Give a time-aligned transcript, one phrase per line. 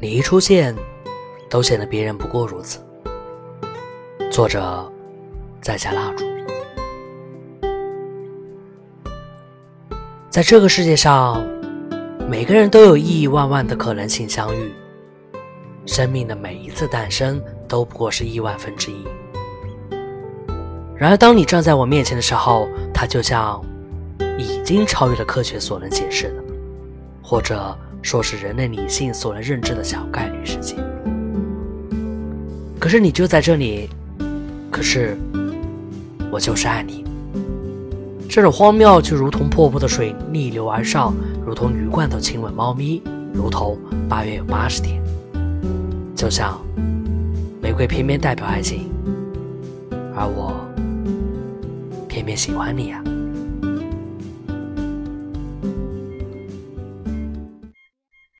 [0.00, 0.72] 你一出现，
[1.50, 2.78] 都显得别人不过如此。
[4.30, 4.88] 作者
[5.60, 6.24] 在下蜡烛。
[10.30, 11.44] 在这个世界上，
[12.28, 14.72] 每个人都有亿亿万万的可能性相遇。
[15.84, 19.04] 生命的每一次诞生都不过是亿万分之一。
[20.94, 23.60] 然而，当你站在我面前的时候，它就像
[24.38, 26.44] 已经超越了科学所能解释的，
[27.20, 30.76] 或者说是人类理性所能认知的小概率事件。
[32.78, 33.88] 可是你就在这里，
[34.70, 35.16] 可是
[36.30, 37.04] 我就是爱你。
[38.28, 43.02] 这种荒谬就如同瀑布的水逆流而上，如同鱼罐头亲吻猫咪，
[43.32, 43.76] 如同
[44.08, 45.02] 八月有八十天。
[46.14, 46.60] 就像
[47.60, 48.90] 玫瑰偏偏代表爱情，
[50.14, 50.54] 而我
[52.06, 53.02] 偏偏喜欢你啊。